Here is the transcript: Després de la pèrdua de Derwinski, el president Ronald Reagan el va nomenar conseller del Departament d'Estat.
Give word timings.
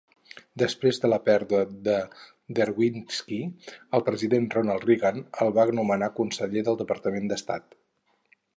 Després 0.59 0.99
de 1.01 1.09
la 1.11 1.19
pèrdua 1.27 1.59
de 1.87 1.97
Derwinski, 2.59 3.37
el 3.99 4.05
president 4.09 4.49
Ronald 4.57 4.89
Reagan 4.89 5.23
el 5.47 5.53
va 5.59 5.69
nomenar 5.81 6.13
conseller 6.23 6.65
del 6.71 6.81
Departament 6.85 7.33
d'Estat. 7.35 7.81